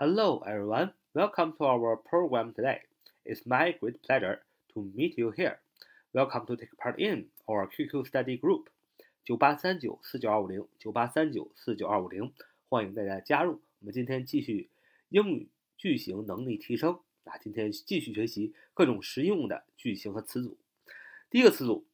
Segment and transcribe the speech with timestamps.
[0.00, 0.92] Hello, everyone.
[1.12, 2.82] Welcome to our program today.
[3.24, 5.58] It's my great pleasure to meet you here.
[6.14, 8.66] Welcome to take part in our QQ study group.
[9.24, 12.32] 九八三九四九二五零九八三九四九二五零，
[12.68, 13.60] 欢迎大家加入。
[13.80, 14.70] 我们今天继续
[15.08, 20.56] 英语句型能力提升啊，今天继续学习各种实用的句型和词组。
[21.28, 21.84] 第一个词组，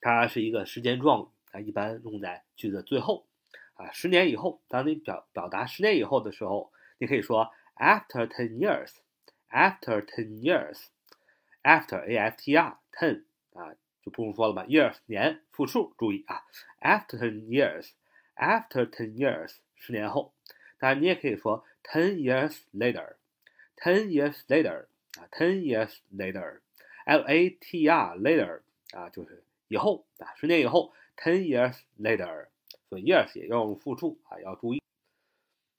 [0.00, 3.26] 它是一个时间状语啊，一般用在句子最后
[3.74, 3.92] 啊。
[3.92, 13.75] 十年以后，当你表表达十年以后的时候，你可以说 after ten years，after ten years，after a f t r ten 啊。
[14.03, 16.43] 就不用说了吧，years 年复数，注意啊，
[16.79, 20.33] after ten years，after ten years 十年后，
[20.79, 24.87] 当然你也可以说 ten years later，ten years later
[25.19, 32.47] 啊，ten years later，l a t r later 啊，就是以后啊，十年以后，ten years later，
[32.89, 34.81] 所以 years 也要用复数啊，要注意。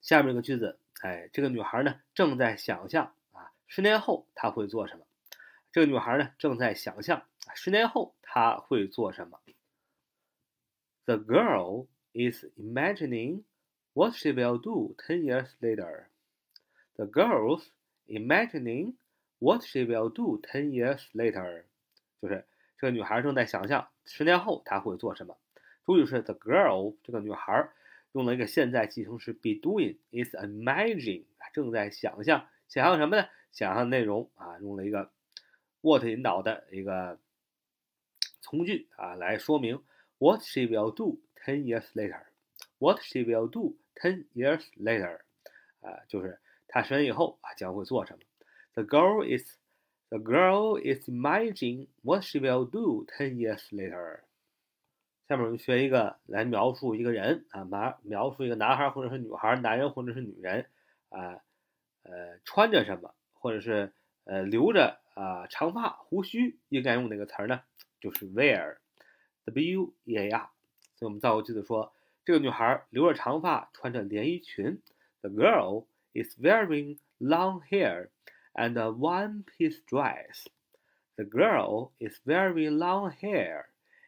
[0.00, 5.05] 下面这个句子， 哎，这个女孩呢正在想象啊，十年后她会做什么？
[5.71, 7.23] 这个女孩呢正在想象。
[7.55, 9.39] 十年后她会做什么
[11.05, 13.43] ？The girl is imagining
[13.93, 16.07] what she will do ten years later.
[16.95, 17.67] The girl's
[18.07, 18.95] imagining
[19.39, 21.63] what she will do ten years later.
[22.21, 22.45] 就是
[22.77, 25.37] 这个女孩正在想象十年后她会做什么。
[25.85, 27.69] 主语是 the girl 这个女孩
[28.17, 33.27] 用了一个现在进行时 be doing is imagining 正在想象想象什么呢？
[33.51, 35.11] 想象内容啊，用了一个
[35.81, 37.19] what 引导的一个。
[38.41, 39.83] 从句啊来说明
[40.17, 42.23] what she will do ten years later。
[42.79, 45.19] what she will do ten years later，
[45.81, 48.23] 啊，就是她十年以后啊将会做什么。
[48.73, 49.57] The girl is
[50.09, 54.21] the girl is imagining what she will do ten years later。
[55.27, 60.65] 下面我们学一个来描述一个人啊，描描述一个男孩或者是女孩，男人或者是女人
[61.09, 61.41] 啊，
[62.03, 63.91] 呃，穿着什么，或者是
[64.23, 67.61] 呃留着啊长发胡须，应该用哪个词儿呢？
[67.99, 70.49] 就是 wear，w e a r，
[70.95, 74.81] 所以我们造个句子说，这个女孩留着长发，穿着连衣裙。
[75.19, 78.11] The girl is wearing long hair
[78.53, 80.45] and a one-piece dress.
[81.15, 83.65] The girl is wearing long hair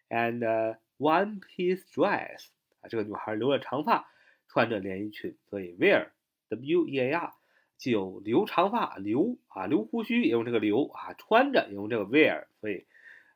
[0.07, 2.49] and a one-piece dress.
[2.81, 4.11] 啊，这个女孩留着长发，
[4.47, 5.35] 穿着连衣裙。
[5.49, 7.33] 所以 wear，w e a r，
[7.77, 12.85] 既有留长发、留啊留胡须，也用这个留啊，穿着也用这个 wear，所以。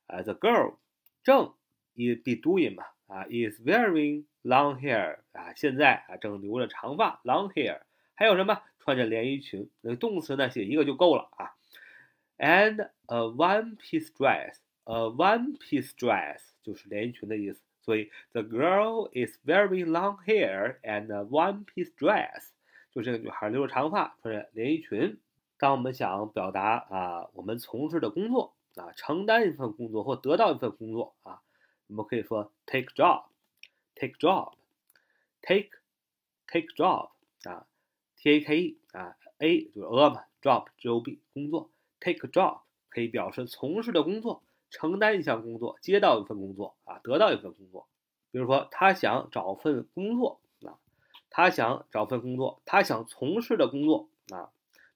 [0.06, 0.76] 啊，the girl
[1.24, 1.54] 正
[1.96, 7.80] is be doing 嘛啊，is wearing long hair 啊，现在啊正留着长发 long hair，
[8.14, 9.70] 还有什么穿着连衣裙？
[9.80, 11.56] 那动词呢写一个就够了啊。
[12.38, 17.62] And a one-piece dress，a one-piece dress 就是连衣裙的意思。
[17.82, 22.50] 所以 the girl is wearing long hair and a one-piece dress，
[22.92, 25.20] 就这个女孩留着长发，穿着连衣裙。
[25.58, 28.56] 当我们想表达啊我们从事的工作。
[28.76, 31.44] 啊，承担一份工作或得到一份工作啊，
[31.86, 35.70] 我们可以说 take job，take job，take
[36.48, 37.12] take job
[37.44, 37.68] 啊
[38.18, 41.70] ，t a k e 啊，a 就是 a 嘛，job j o b 工作
[42.00, 44.42] ，take job 可以表示从事的工作，
[44.74, 47.88] 承担一项工作，接到一份工作啊，得到一份工作。
[48.32, 50.80] 比如说他想找份工作啊，
[51.30, 54.50] 他想找份工作，他想从事的工作啊，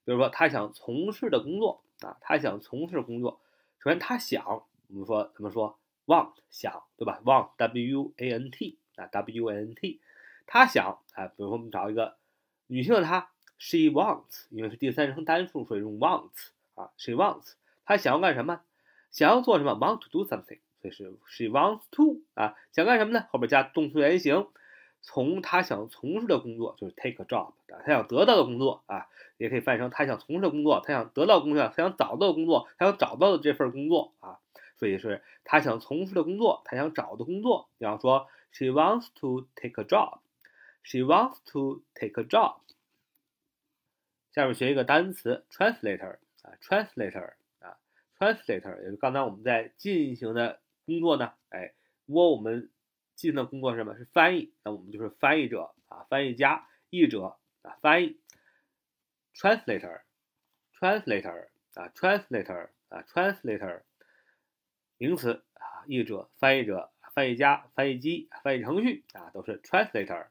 [0.04, 3.40] 比如说他想从事的工作啊，他想从事工作。
[3.78, 4.44] 首先，他想，
[4.88, 10.00] 我们说怎么说？want 想，对吧？want w a n t 啊，w a n t，
[10.44, 12.16] 他想啊，比如说我们找一个
[12.66, 17.52] 女性的她，she wants，因为是第三人称单数，所以用 wants 啊，she wants，
[17.84, 18.62] 她想要干什么？
[19.18, 23.26] 想要做什么？want to do something，所以是 she wants to 啊，想干什么呢？
[23.30, 24.46] 后边加动词原形。
[25.00, 29.08] 从他想从事的工作就是 take a job 啊，他想得到的工作啊，
[29.38, 34.38] 也可以翻译成他想从事的工作，他想得到工作，他想找到的工作，他想找到的这份工作啊，
[34.76, 37.68] 所以是他想从事的工作，他想找的工作。
[37.78, 42.58] 你要说 she wants to take a job，she wants to take a job。
[44.32, 47.32] 下面学一个单词 translator 啊，translator
[48.18, 51.74] ，translator 也是刚才我们在进行的工作呢，哎，
[52.06, 52.70] 我我们。
[53.18, 53.96] 进行的工作是什么？
[53.96, 54.54] 是翻译。
[54.62, 58.20] 那我们就是翻译者啊，翻译家、译者啊，翻译。
[59.34, 63.82] translator，translator 啊，translator 啊，translator
[64.98, 70.28] 名词啊，译者、翻译者、翻译家、翻译机、翻译程序啊，都是 translator。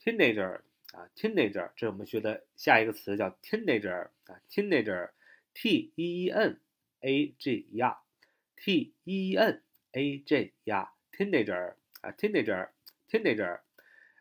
[0.00, 0.62] teenager
[0.92, 5.12] 啊，teenager 这是我们学的下一个词叫 teenager 啊，teenager
[5.56, 6.60] ，teenager，t e e n
[7.00, 9.62] a g e r，t e e n
[9.92, 10.92] a g e r。
[11.16, 13.60] teenager 啊，teenager，teenager，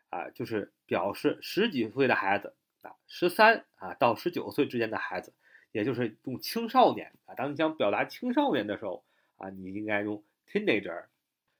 [0.09, 5.33] 啊，就是表示十几岁的孩子啊，十三啊到十九岁之间的孩子，
[5.73, 7.35] 也就是用青少年啊。
[7.35, 9.03] 当你想表达青少年的时候
[9.35, 11.07] 啊，你应该用 teenager。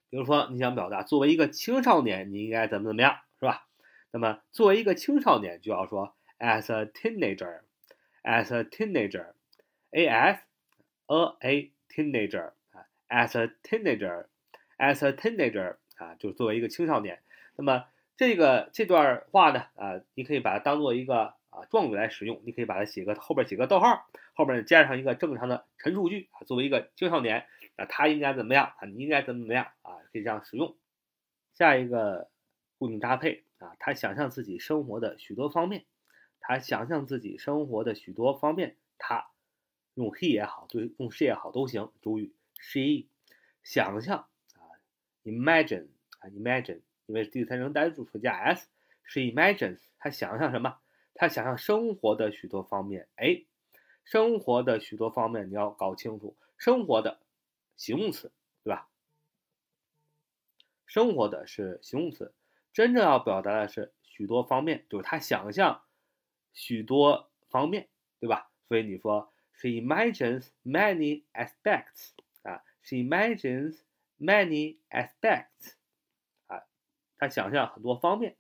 [0.09, 3.67] 比如说你想表达作为一个青少年，你应该怎么怎么样，是吧？
[4.11, 9.33] 那么作为一个青少年，就要说 as a teenager，as a teenager
[9.95, 10.43] a s
[11.07, 17.21] a a teenager 啊，as a teenager，as a teenager 啊，就是作为一个青少年。
[17.55, 17.85] 那么
[18.17, 26.43] 这个这段话呢，啊，你可以把它当做一个啊状语来使用，你可以把它写个后边写个逗号，后边加上一个正常的陈述句啊。
[26.45, 27.45] 作为一个青少年，
[27.77, 28.85] 那他应该怎么样啊？
[28.87, 29.95] 你应该怎么怎么样啊？
[30.11, 30.75] 可以这样使用。
[31.53, 32.29] 下一个
[32.77, 35.85] 固定搭配啊，他想象自己生活的许多方面，
[36.41, 39.29] 他想象自己生活的许多方面，他
[39.95, 41.91] 用 he 也好，对用 she 也好都行。
[42.01, 43.07] 主语 she，
[43.63, 44.19] 想象
[44.53, 44.63] 啊
[45.23, 45.87] ，imagine
[46.19, 46.81] 啊，imagine。
[47.07, 50.79] 因为第三人称单数加 s，she imagines，她想象什么？
[51.13, 53.07] 她想象生活的许多方面。
[53.15, 53.45] 哎，
[54.03, 57.21] 生活的许多方面你要搞清楚，生活的
[57.77, 58.31] 形容词，
[58.63, 58.89] 对吧？
[60.87, 62.33] 生活的是形容词，
[62.73, 65.83] 真正要表达的是许多方面，就是她想象
[66.53, 67.87] 许多方面，
[68.19, 68.51] 对吧？
[68.67, 72.10] 所以你说 she imagines many aspects
[72.42, 73.80] 啊，she imagines
[74.18, 75.74] many aspects。
[77.18, 78.36] 他想象很多方面，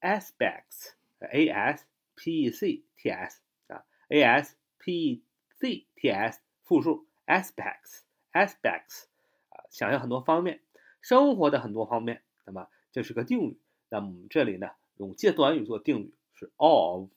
[0.00, 1.86] aspects，a s
[2.16, 5.22] p e c t s 啊，a s p e
[5.56, 9.04] c t s 复数，aspects，aspects
[9.50, 10.60] 啊，想象很多方面，
[11.00, 12.24] 生活的很多方面。
[12.44, 17.08] 那么这是个定语，那么我们这里呢，用介词短语做定语是 of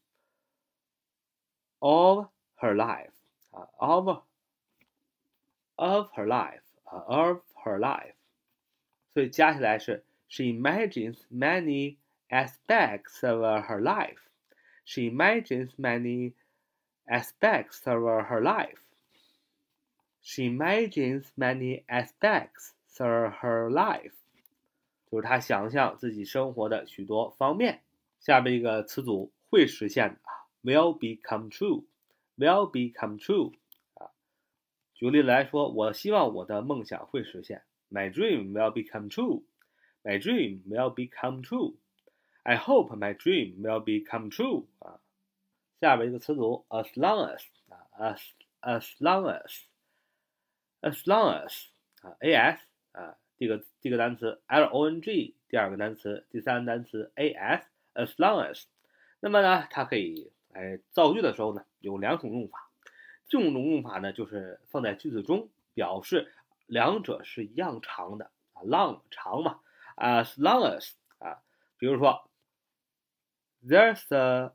[1.80, 2.28] of
[2.60, 3.12] her life
[3.52, 4.24] 啊，of
[5.76, 8.14] of her life 啊，of her life。
[9.12, 11.98] 所以加起来是 She imagines many
[12.30, 14.18] aspects of her life.
[14.84, 16.34] She imagines many
[17.08, 18.80] aspects of her life.
[20.22, 24.14] She imagines many aspects of her life.
[25.12, 27.82] 就是她想象自己生活的许多方面。
[28.20, 30.29] 下面一个词组会实现的啊
[30.64, 33.54] ，will become true，will become true
[33.96, 34.12] 啊。
[34.94, 37.64] 举例来说，我希望我的梦想会实现。
[37.90, 39.44] My dream will become true.
[40.04, 41.76] My dream will become true.
[42.44, 44.68] I hope my dream will become true.
[44.80, 45.00] 啊，
[45.82, 48.22] 下边一个词组，as long as 啊，as
[48.62, 49.64] as long as
[50.82, 51.66] as long as
[52.02, 52.60] 啊，as
[52.92, 58.66] 啊，第一个第一个单词 l o n g，第二个单词，第三个单词 a s as long as。
[59.20, 62.71] 那么呢，它可以 哎造句的时候呢，有两种用法。
[63.29, 66.33] 这种用法呢，就是放在句子中表示。
[66.71, 69.59] 两者是一样长的啊，long 长嘛
[69.97, 71.43] ，as long as 啊，
[71.79, 72.31] 比如说
[73.67, 74.53] ，There's a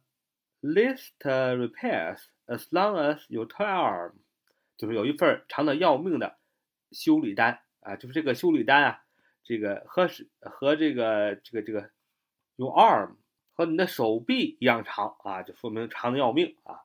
[0.62, 4.14] list repairs as long as you turn，
[4.78, 6.38] 就是有一份长的要命的
[6.94, 9.04] 修理单啊，就是这个修理单啊，
[9.44, 11.92] 这个和是和这个这个这个
[12.56, 13.18] 用 arm
[13.56, 16.84] 和你的手臂一样长啊，就说明长的要命啊，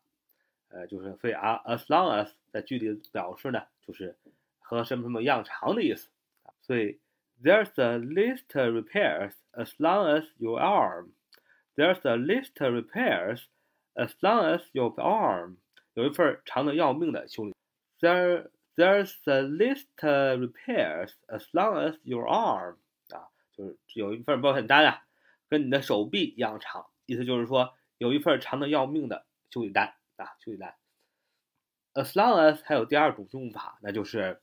[0.70, 4.16] 呃，就是所以啊，as long as 在句里表示呢，就是。
[4.62, 6.08] 和什么什么一样长的意思，
[6.62, 7.00] 所以
[7.42, 11.08] there's a list repairs as long as your arm.
[11.74, 13.46] There's a list repairs
[13.94, 15.56] as long as your arm.
[15.94, 17.54] 有一份长的要命的修理。
[17.98, 22.76] There there's a list repairs as long as your arm.
[23.08, 25.02] 啊，就是有一份保险单啊，
[25.50, 30.76] 跟你的手臂一样长，意思就是说有一份长的要命的修理单啊，修理单。
[31.92, 34.40] As long as 还有第二种用法，那就是。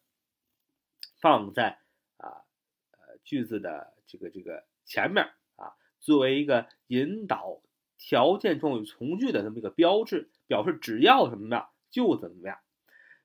[1.20, 1.80] 放在
[2.18, 2.46] 啊
[2.92, 7.60] 呃句子的这个这个前面啊，作为一个引导
[7.98, 12.60] 条件状语从句的这么一个标志，表示只要什么样就怎么样，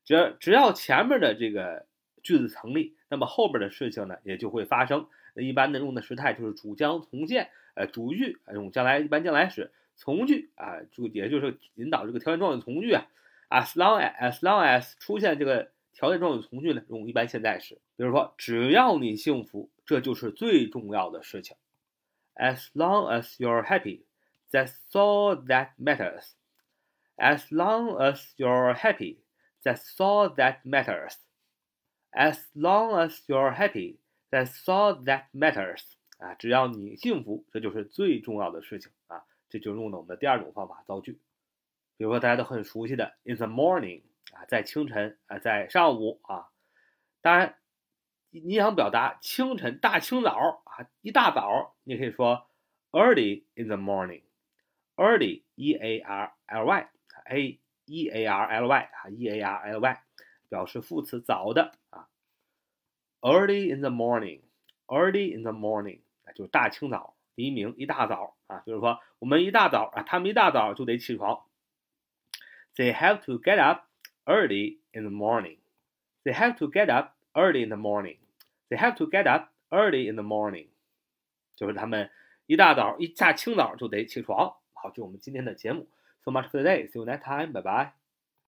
[0.07, 1.87] 只要只要前面的这个
[2.23, 5.07] 句子成立，那么后边的事情呢也就会发生。
[5.35, 13.07] 一般的用的时态就是主将从现，呃主句用将来一般将来时，从句啊就也就是引导这个条件状语从句啊
[13.51, 15.71] ，as long as as long as 出现这个。
[15.95, 17.75] 条件状语从句呢，用一般现在时。
[17.97, 21.55] 比如说，只要你幸福，这就是最重要的事情。
[22.35, 24.05] As long as you're happy,
[24.51, 26.31] that's all that matters.
[27.19, 29.19] As long as you're happy,
[29.63, 31.17] that's all that matters.
[32.11, 33.99] As long as you're happy,
[34.33, 35.83] that's all that matters.
[36.19, 39.23] 啊，只要你幸福，这就是最重要的事情啊。
[39.49, 41.21] 这就用的我们的第二种方法造句。
[41.97, 44.03] 比如说大家都很熟悉的 in the morning。
[44.33, 46.49] 啊，在清晨啊，在上午啊，
[47.21, 47.57] 当然
[48.31, 52.47] 你想表达清晨、大清早啊，一大早，你可以说
[52.93, 56.89] early in the morning，early e a r l y
[57.27, 60.03] a e a r l y 啊 e a r l y
[60.49, 61.73] 表示副词早的
[63.22, 71.44] ，early in the morning，early in the morning 啊就是大清早、黎明、一大早啊，比如说我们一大早啊，他们一大早就得起床，
[72.76, 73.86] they have to get up
[74.26, 78.18] early in the morning。They have to get up early in the morning.
[78.70, 80.68] They have to get up early in the morning.
[81.56, 82.12] 就是他们
[82.48, 84.58] 一大早一大清早就得起床。
[84.74, 85.88] 好，就我们今天的节目。
[86.26, 86.90] So much for today.
[86.92, 87.54] See you next time.
[87.54, 88.01] Bye bye.